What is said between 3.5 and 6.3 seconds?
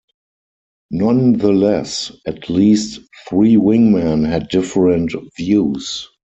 wingmen had different views.